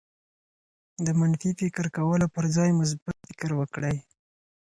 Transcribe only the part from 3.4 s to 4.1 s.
وکړئ.